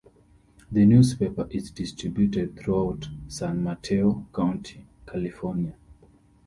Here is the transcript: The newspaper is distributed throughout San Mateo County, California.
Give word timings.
The 0.71 0.83
newspaper 0.83 1.47
is 1.51 1.69
distributed 1.69 2.57
throughout 2.57 3.07
San 3.27 3.61
Mateo 3.61 4.25
County, 4.33 4.87
California. 5.05 5.75